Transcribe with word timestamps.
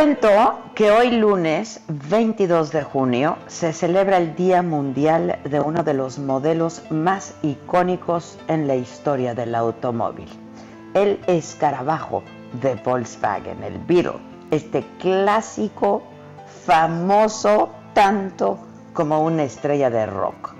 Cuento 0.00 0.58
que 0.74 0.90
hoy 0.90 1.10
lunes 1.10 1.82
22 2.08 2.72
de 2.72 2.82
junio 2.82 3.36
se 3.48 3.74
celebra 3.74 4.16
el 4.16 4.34
Día 4.34 4.62
Mundial 4.62 5.38
de 5.44 5.60
uno 5.60 5.82
de 5.82 5.92
los 5.92 6.18
modelos 6.18 6.90
más 6.90 7.34
icónicos 7.42 8.38
en 8.48 8.66
la 8.66 8.76
historia 8.76 9.34
del 9.34 9.54
automóvil, 9.54 10.26
el 10.94 11.20
escarabajo 11.26 12.22
de 12.62 12.76
Volkswagen, 12.76 13.62
el 13.62 13.78
Beetle, 13.80 14.14
este 14.50 14.86
clásico 15.00 16.02
famoso 16.64 17.68
tanto 17.92 18.58
como 18.94 19.22
una 19.22 19.42
estrella 19.42 19.90
de 19.90 20.06
rock, 20.06 20.54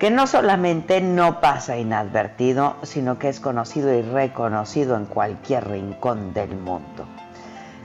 que 0.00 0.10
no 0.10 0.26
solamente 0.26 1.00
no 1.00 1.40
pasa 1.40 1.78
inadvertido, 1.78 2.74
sino 2.82 3.16
que 3.16 3.28
es 3.28 3.38
conocido 3.38 3.94
y 3.94 4.02
reconocido 4.02 4.96
en 4.96 5.04
cualquier 5.04 5.68
rincón 5.70 6.34
del 6.34 6.56
mundo. 6.56 7.06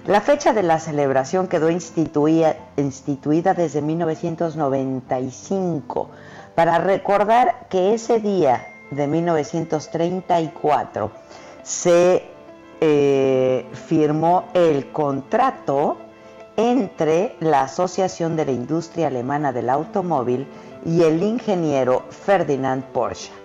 La 0.08 0.20
fecha 0.20 0.52
de 0.52 0.64
la 0.64 0.80
celebración 0.80 1.48
quedó 1.48 1.70
instituida, 1.70 2.56
desde 2.76 3.84
1995 3.84 6.10
para 6.56 6.80
recordar 6.80 7.68
que 7.70 7.94
ese 7.94 8.20
día 8.20 8.66
de 8.90 9.06
1934 9.06 11.12
se 11.62 12.24
eh, 12.82 13.68
firmó 13.74 14.46
el 14.56 14.92
contrato 14.92 15.98
entre 16.58 17.36
la 17.40 17.66
Asociación 17.66 18.36
de 18.36 18.46
la 18.46 18.54
Industria 18.54 19.06
Alemana 19.06 19.54
del 19.54 19.70
Automóvil 19.70 20.48
y 20.84 21.04
el 21.04 21.22
ingeniero 21.22 22.06
Ferdinand 22.10 22.86
Porsche. 22.86 23.41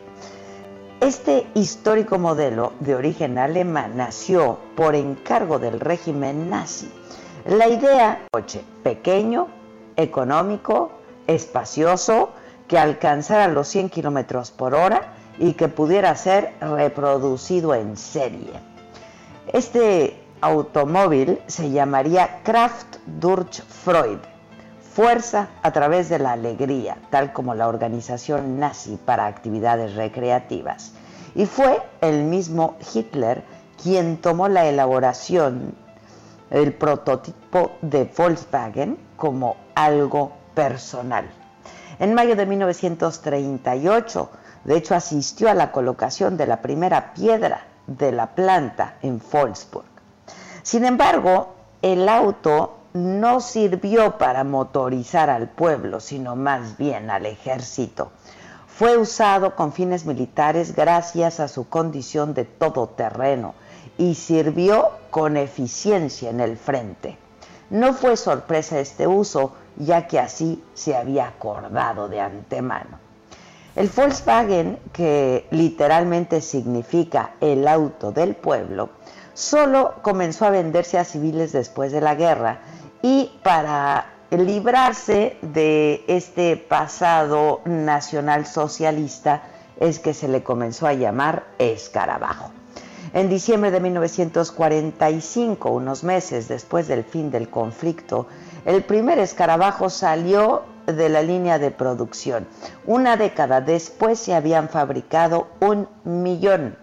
Este 1.01 1.47
histórico 1.55 2.19
modelo 2.19 2.73
de 2.81 2.95
origen 2.95 3.37
alemán 3.37 3.99
nació 3.99 4.59
por 4.75 4.95
encargo 4.95 5.59
del 5.59 5.79
régimen 5.79 6.49
nazi. 6.49 6.91
La 7.45 7.69
idea, 7.69 8.27
coche 8.33 8.65
pequeño, 8.83 9.49
económico, 9.97 10.91
espacioso, 11.27 12.31
que 12.67 12.79
alcanzara 12.79 13.49
los 13.49 13.69
100 13.69 13.91
kilómetros 13.91 14.51
por 14.51 14.75
hora 14.75 15.12
y 15.39 15.53
que 15.53 15.69
pudiera 15.69 16.17
ser 16.17 16.55
reproducido 16.61 17.75
en 17.75 17.99
serie. 17.99 18.55
Este 19.53 20.19
automóvil 20.41 21.39
se 21.47 21.71
llamaría 21.71 22.41
Kraft 22.43 22.97
durch 23.06 23.62
Freude, 23.62 24.36
fuerza 24.97 25.49
a 25.62 25.73
través 25.73 26.09
de 26.09 26.19
la 26.19 26.33
alegría, 26.33 26.97
tal 27.11 27.34
como 27.34 27.55
la 27.55 27.69
organización 27.69 28.59
nazi 28.59 28.97
para 28.97 29.27
actividades 29.27 29.95
recreativas. 29.95 30.93
Y 31.34 31.45
fue 31.45 31.83
el 32.01 32.25
mismo 32.25 32.79
Hitler 32.95 33.45
quien 33.83 34.17
tomó 34.17 34.49
la 34.49 34.65
elaboración, 34.65 35.75
el 36.49 36.73
prototipo 36.73 37.73
de 37.83 38.11
Volkswagen 38.17 38.97
como 39.19 39.56
algo 39.75 40.33
personal. 40.55 41.29
En 41.99 42.15
mayo 42.15 42.35
de 42.35 42.47
1938, 42.47 44.31
de 44.65 44.77
hecho, 44.79 44.95
asistió 44.95 45.51
a 45.51 45.55
la 45.55 45.73
colocación 45.73 46.39
de 46.39 46.47
la 46.47 46.62
primera 46.62 47.12
piedra 47.12 47.67
de 47.87 48.12
la 48.12 48.35
planta 48.35 48.95
en 49.03 49.21
Wolfsburg. 49.31 49.85
Sin 50.62 50.87
embargo, 50.87 51.53
el 51.83 52.09
auto 52.09 52.75
no 52.97 53.41
sirvió 53.41 54.19
para 54.19 54.43
motorizar 54.43 55.31
al 55.31 55.49
pueblo, 55.49 56.01
sino 56.01 56.34
más 56.34 56.77
bien 56.77 57.11
al 57.11 57.27
ejército. 57.27 58.11
Fue 58.67 58.99
usado 58.99 59.55
con 59.55 59.73
fines 59.73 60.05
militares 60.05 60.75
gracias 60.75 61.41
a 61.41 61.49
su 61.49 61.69
condición 61.69 62.35
de 62.35 62.45
todoterreno 62.45 63.55
y 63.97 64.15
sirvió 64.15 64.91
con 65.11 65.37
eficiencia 65.37 66.31
en 66.31 66.41
el 66.41 66.56
frente. 66.56 67.17
No 67.71 67.95
fue 67.95 68.17
sorpresa 68.17 68.79
este 68.79 69.06
uso, 69.06 69.53
ya 69.77 70.06
que 70.06 70.19
así 70.19 70.62
se 70.75 70.95
había 70.97 71.29
acordado 71.29 72.09
de 72.09 72.21
antemano. 72.21 72.99
El 73.75 73.89
Volkswagen, 73.89 74.79
que 74.93 75.47
literalmente 75.51 76.41
significa 76.41 77.33
el 77.41 77.69
auto 77.69 78.12
del 78.12 78.35
pueblo, 78.35 78.91
solo 79.35 79.97
comenzó 80.03 80.47
a 80.47 80.51
venderse 80.51 80.99
a 80.99 81.05
civiles 81.05 81.53
después 81.53 81.93
de 81.93 82.01
la 82.01 82.15
guerra 82.15 82.61
y 83.09 83.31
para 83.44 84.06
librarse 84.31 85.37
de 85.41 86.05
este 86.09 86.56
pasado 86.56 87.61
nacional 87.65 88.47
socialista 88.47 89.44
es 89.78 90.00
que 90.00 90.12
se 90.12 90.27
le 90.27 90.43
comenzó 90.43 90.89
a 90.89 90.93
llamar 90.93 91.44
escarabajo. 91.61 92.50
En 93.15 93.28
diciembre 93.28 93.71
de 93.71 93.78
1945, 93.78 95.71
unos 95.71 96.03
meses 96.03 96.49
después 96.49 96.89
del 96.89 97.05
fin 97.05 97.31
del 97.31 97.49
conflicto, 97.49 98.27
el 98.65 98.83
primer 98.83 99.21
escarabajo 99.21 99.88
salió 99.88 100.65
de 100.87 101.09
la 101.09 101.23
línea 101.23 101.61
de 101.61 101.71
producción. 101.71 102.49
Una 102.87 103.17
década 103.17 103.61
después 103.61 104.19
se 104.19 104.34
habían 104.34 104.69
fabricado 104.69 105.47
un 105.61 105.87
millón 106.03 106.77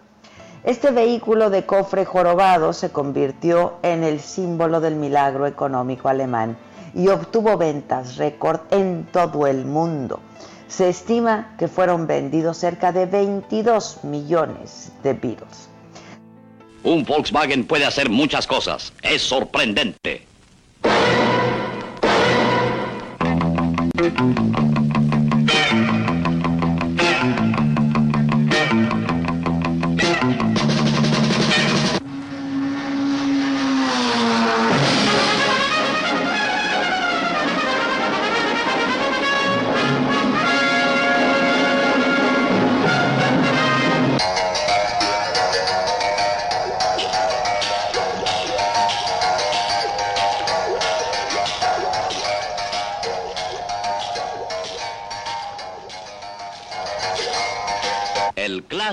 este 0.64 0.92
vehículo 0.92 1.50
de 1.50 1.66
cofre 1.66 2.06
jorobado 2.06 2.72
se 2.72 2.90
convirtió 2.90 3.74
en 3.82 4.04
el 4.04 4.22
símbolo 4.22 4.80
del 4.80 4.96
milagro 4.96 5.46
económico 5.46 6.08
alemán 6.08 6.58
y 6.96 7.10
obtuvo 7.10 7.58
ventas 7.58 8.16
récord 8.18 8.62
en 8.72 9.06
todo 9.12 9.46
el 9.48 9.66
mundo. 9.66 10.22
Se 10.68 10.90
estima 10.90 11.56
que 11.58 11.68
fueron 11.68 12.08
vendidos 12.08 12.58
cerca 12.58 12.92
de 12.92 13.06
22 13.06 14.04
millones 14.04 14.92
de 15.04 15.14
Beatles. 15.14 15.70
Un 16.84 17.04
Volkswagen 17.04 17.66
puede 17.66 17.86
hacer 17.86 18.10
muchas 18.10 18.48
cosas. 18.48 18.94
Es 19.02 19.22
sorprendente. 19.22 20.26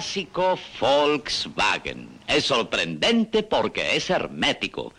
clásico 0.00 0.58
Volkswagen, 0.80 2.08
Es 2.26 2.46
sorprendente 2.46 3.42
porque 3.42 3.96
es 3.96 4.08
hermético. 4.08 4.94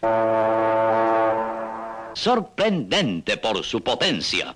Sorprendente 2.13 3.37
por 3.37 3.63
su 3.63 3.81
potencia. 3.81 4.53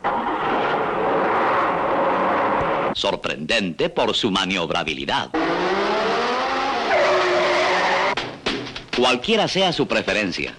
Sorprendente 2.94 3.90
por 3.90 4.14
su 4.14 4.30
maniobrabilidad. 4.30 5.32
Cualquiera 8.96 9.48
sea 9.48 9.74
su 9.74 9.88
preferencia, 9.88 10.54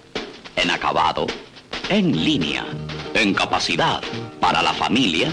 en 0.56 0.70
acabado, 0.72 1.28
en 1.88 2.24
línea, 2.24 2.66
en 3.14 3.32
capacidad, 3.34 4.00
para 4.40 4.62
la 4.62 4.72
familia, 4.72 5.32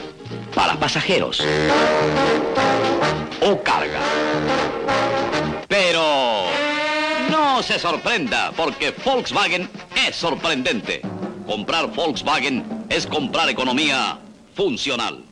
para 0.54 0.76
pasajeros 0.76 1.42
o 3.46 3.62
carga. 3.62 4.00
Pero 5.68 6.46
no 7.30 7.62
se 7.62 7.78
sorprenda 7.80 8.52
porque 8.56 8.92
Volkswagen 8.92 9.70
es 10.08 10.16
sorprendente. 10.16 11.02
Comprar 11.46 11.88
Volkswagen 11.88 12.86
es 12.90 13.06
comprar 13.06 13.50
economía 13.50 14.18
funcional. 14.56 15.24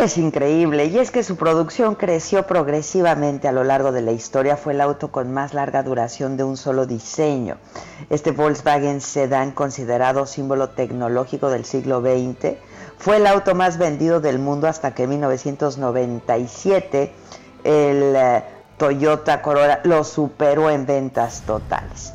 Es 0.00 0.18
increíble 0.18 0.86
y 0.86 0.98
es 0.98 1.10
que 1.10 1.22
su 1.22 1.36
producción 1.36 1.94
creció 1.94 2.46
progresivamente 2.46 3.48
a 3.48 3.52
lo 3.52 3.64
largo 3.64 3.92
de 3.92 4.02
la 4.02 4.10
historia. 4.10 4.56
Fue 4.56 4.72
el 4.72 4.80
auto 4.80 5.12
con 5.12 5.32
más 5.32 5.54
larga 5.54 5.82
duración 5.82 6.36
de 6.36 6.44
un 6.44 6.56
solo 6.56 6.84
diseño. 6.84 7.58
Este 8.10 8.32
Volkswagen 8.32 9.00
Sedan, 9.00 9.52
considerado 9.52 10.26
símbolo 10.26 10.70
tecnológico 10.70 11.48
del 11.48 11.64
siglo 11.64 12.00
XX, 12.00 12.56
fue 12.98 13.16
el 13.16 13.26
auto 13.26 13.54
más 13.54 13.78
vendido 13.78 14.20
del 14.20 14.38
mundo 14.38 14.66
hasta 14.66 14.94
que 14.94 15.04
en 15.04 15.10
1997 15.10 17.12
el 17.62 18.16
eh, 18.16 18.44
Toyota 18.76 19.42
Corolla 19.42 19.80
lo 19.84 20.02
superó 20.02 20.70
en 20.70 20.86
ventas 20.86 21.42
totales. 21.46 22.12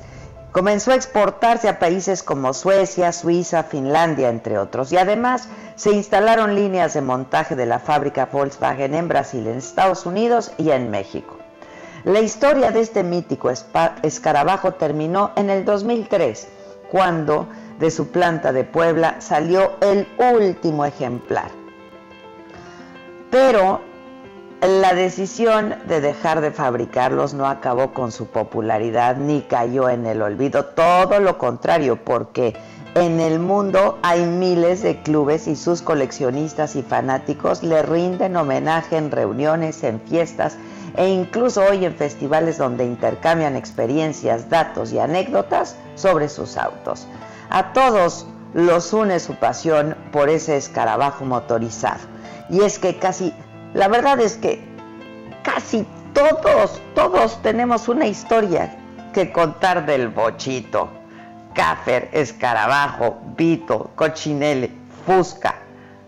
Comenzó 0.60 0.92
a 0.92 0.96
exportarse 0.96 1.70
a 1.70 1.80
países 1.80 2.22
como 2.22 2.54
Suecia, 2.54 3.14
Suiza, 3.14 3.64
Finlandia, 3.64 4.28
entre 4.28 4.58
otros. 4.58 4.92
Y 4.92 4.98
además 4.98 5.48
se 5.78 5.94
instalaron 5.94 6.54
líneas 6.54 6.94
de 6.94 7.00
montaje 7.00 7.56
de 7.56 7.66
la 7.66 7.80
fábrica 7.80 8.26
Volkswagen 8.26 8.94
en 8.94 9.08
Brasil, 9.08 9.48
en 9.48 9.60
Estados 9.60 10.06
Unidos 10.06 10.52
y 10.58 10.72
en 10.72 10.92
México. 10.92 11.38
La 12.04 12.20
historia 12.20 12.72
de 12.72 12.82
este 12.82 13.04
mítico 13.04 13.50
escarabajo 14.04 14.74
terminó 14.74 15.32
en 15.38 15.50
el 15.50 15.64
2003, 15.64 16.50
cuando 16.92 17.48
de 17.80 17.90
su 17.90 18.10
planta 18.10 18.52
de 18.52 18.66
Puebla 18.66 19.22
salió 19.22 19.78
el 19.80 20.10
último 20.18 20.84
ejemplar. 20.84 21.52
Pero 23.32 23.80
la 24.62 24.94
decisión 24.94 25.76
de 25.88 26.02
dejar 26.02 26.42
de 26.42 26.52
fabricarlos 26.52 27.34
no 27.34 27.48
acabó 27.48 27.94
con 27.94 28.12
su 28.12 28.28
popularidad 28.28 29.16
ni 29.16 29.42
cayó 29.42 29.90
en 29.90 30.06
el 30.06 30.22
olvido, 30.22 30.66
todo 30.66 31.20
lo 31.20 31.38
contrario, 31.38 32.04
porque 32.04 32.56
en 32.96 33.22
el 33.22 33.40
mundo 33.40 34.00
hay 34.02 34.26
miles 34.26 34.82
de 34.82 35.02
clubes 35.02 35.48
y 35.48 35.56
sus 35.56 35.82
coleccionistas 35.82 36.76
y 36.76 36.82
fanáticos 36.82 37.64
le 37.64 37.82
rinden 37.84 38.36
homenaje 38.36 38.98
en 38.98 39.12
reuniones, 39.12 39.84
en 39.84 40.02
fiestas 40.02 40.58
e 40.98 41.08
incluso 41.08 41.62
hoy 41.62 41.86
en 41.86 41.96
festivales 41.96 42.58
donde 42.58 42.84
intercambian 42.84 43.56
experiencias, 43.56 44.50
datos 44.50 44.92
y 44.92 45.00
anécdotas 45.00 45.78
sobre 45.96 46.28
sus 46.28 46.58
autos. 46.58 47.08
A 47.50 47.72
todos 47.72 48.26
los 48.54 48.92
une 48.92 49.20
su 49.20 49.36
pasión 49.36 49.96
por 50.12 50.30
ese 50.30 50.58
escarabajo 50.58 51.24
motorizado. 51.24 52.02
Y 52.50 52.62
es 52.62 52.80
que 52.80 52.98
casi 52.98 53.34
la 53.74 53.88
verdad 53.88 54.20
es 54.20 54.38
que 54.38 54.64
casi 55.44 55.86
todos, 56.14 56.82
todos 56.96 57.42
tenemos 57.42 57.88
una 57.88 58.08
historia 58.08 58.76
que 59.14 59.32
contar 59.32 59.86
del 59.86 60.10
bochito. 60.10 60.90
Caffer, 61.54 62.10
Escarabajo, 62.14 63.20
Vito, 63.36 63.92
Cochinelle, 63.96 64.72
Fusca, 65.06 65.56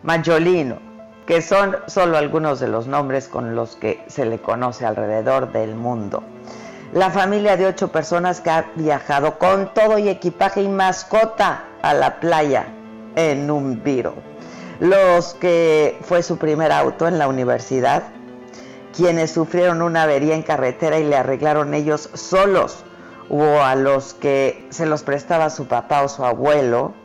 Mayolino, 0.03 0.77
que 1.25 1.41
son 1.41 1.75
solo 1.87 2.17
algunos 2.17 2.59
de 2.59 2.67
los 2.67 2.87
nombres 2.87 3.27
con 3.27 3.55
los 3.55 3.75
que 3.75 4.03
se 4.07 4.25
le 4.25 4.39
conoce 4.39 4.85
alrededor 4.85 5.51
del 5.51 5.75
mundo. 5.75 6.23
La 6.93 7.09
familia 7.09 7.57
de 7.57 7.65
ocho 7.65 7.91
personas 7.91 8.39
que 8.39 8.49
ha 8.49 8.71
viajado 8.75 9.39
con 9.39 9.73
todo 9.73 9.97
y 9.97 10.09
equipaje 10.09 10.61
y 10.61 10.67
mascota 10.67 11.63
a 11.81 11.93
la 11.93 12.19
playa 12.19 12.67
en 13.15 13.49
un 13.49 13.83
Viro 13.83 14.30
los 14.81 15.35
que 15.35 15.99
fue 16.01 16.23
su 16.23 16.39
primer 16.39 16.71
auto 16.71 17.07
en 17.07 17.19
la 17.19 17.27
universidad, 17.27 18.01
quienes 18.97 19.29
sufrieron 19.29 19.83
una 19.83 20.03
avería 20.03 20.33
en 20.33 20.41
carretera 20.41 20.97
y 20.97 21.03
le 21.03 21.15
arreglaron 21.15 21.75
ellos 21.75 22.09
solos, 22.15 22.83
o 23.29 23.61
a 23.61 23.75
los 23.75 24.15
que 24.15 24.65
se 24.71 24.87
los 24.87 25.03
prestaba 25.03 25.51
su 25.51 25.67
papá 25.67 26.01
o 26.01 26.09
su 26.09 26.25
abuelo, 26.25 26.95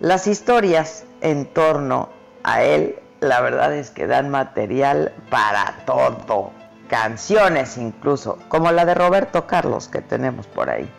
las 0.00 0.26
historias 0.26 1.04
en 1.20 1.44
torno 1.44 2.08
a 2.44 2.62
él, 2.62 2.98
la 3.20 3.42
verdad 3.42 3.74
es 3.74 3.90
que 3.90 4.06
dan 4.06 4.30
material 4.30 5.12
para 5.28 5.82
todo, 5.84 6.50
canciones 6.88 7.76
incluso, 7.76 8.38
como 8.48 8.72
la 8.72 8.86
de 8.86 8.94
Roberto 8.94 9.46
Carlos 9.46 9.88
que 9.88 10.00
tenemos 10.00 10.46
por 10.46 10.70
ahí. 10.70 10.90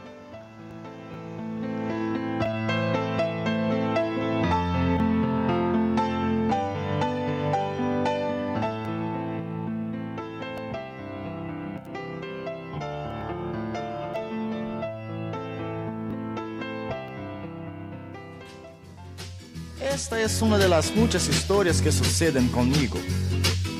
Esta 19.82 20.20
es 20.20 20.42
una 20.42 20.58
de 20.58 20.68
las 20.68 20.94
muchas 20.94 21.30
historias 21.30 21.82
que 21.82 21.92
suceden 21.92 22.50
conmigo. 22.50 23.00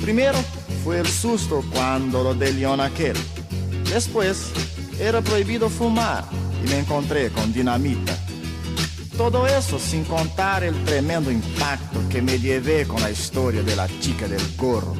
Primero 0.02 0.38
fue 0.84 1.00
el 1.00 1.08
susto 1.08 1.64
cuando 1.74 2.24
lo 2.24 2.34
de 2.34 2.54
León 2.54 2.80
aquel. 2.80 3.18
Después 3.92 4.46
era 4.98 5.22
prohibido 5.22 5.70
fumar 5.70 6.24
y 6.64 6.70
me 6.70 6.80
encontré 6.80 7.30
con 7.32 7.52
dinamita. 7.52 8.18
Todo 9.18 9.46
eso 9.46 9.78
sin 9.78 10.06
contar 10.06 10.64
el 10.64 10.86
tremendo 10.86 11.32
impacto 11.32 12.00
que 12.10 12.22
me 12.22 12.40
llevé 12.40 12.88
con 12.88 13.02
la 13.02 13.12
historia 13.12 13.62
de 13.62 13.76
la 13.76 13.90
chica 14.00 14.26
del 14.26 14.42
gorro. 14.56 14.96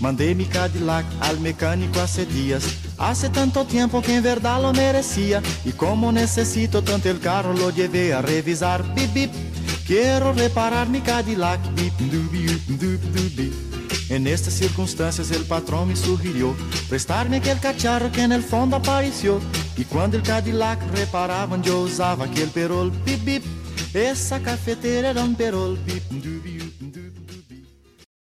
Mandé 0.00 0.34
mi 0.34 0.46
Cadillac 0.46 1.06
al 1.20 1.38
mecánico 1.38 2.00
hace 2.00 2.26
días. 2.26 2.64
Hace 2.98 3.28
tanto 3.28 3.64
tiempo 3.64 4.02
que 4.02 4.16
en 4.16 4.24
verdad 4.24 4.60
lo 4.60 4.72
merecía. 4.72 5.40
Y 5.64 5.70
como 5.70 6.10
necesito 6.10 6.82
tanto 6.82 7.08
el 7.08 7.20
carro, 7.20 7.52
lo 7.52 7.70
llevé 7.70 8.12
a 8.12 8.20
revisar. 8.20 8.82
Bip, 8.96 9.14
bip. 9.14 9.51
Quiero 9.86 10.32
reparar 10.32 10.88
mi 10.88 11.00
Cadillac. 11.00 11.60
En 14.08 14.26
estas 14.26 14.54
circunstancias 14.54 15.30
el 15.30 15.44
patrón 15.44 15.88
me 15.88 15.96
sugirió 15.96 16.54
prestarme 16.88 17.38
aquel 17.38 17.58
cacharro 17.58 18.12
que 18.12 18.22
en 18.22 18.32
el 18.32 18.42
fondo 18.42 18.76
apareció. 18.76 19.40
Y 19.76 19.84
cuando 19.84 20.16
el 20.16 20.22
Cadillac 20.22 20.80
reparaban 20.94 21.62
yo 21.62 21.80
usaba 21.80 22.26
aquel 22.26 22.48
perol. 22.50 22.92
Bip, 23.04 23.24
bip. 23.24 23.44
Esa 23.94 24.40
cafetera 24.40 25.10
era 25.10 25.24
un 25.24 25.34
perol. 25.34 25.78
Bip, 25.84 26.02